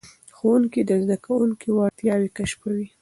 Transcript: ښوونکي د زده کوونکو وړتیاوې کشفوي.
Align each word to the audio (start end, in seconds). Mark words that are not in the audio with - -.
ښوونکي 0.35 0.81
د 0.85 0.91
زده 1.03 1.17
کوونکو 1.25 1.67
وړتیاوې 1.77 2.29
کشفوي. 2.37 2.87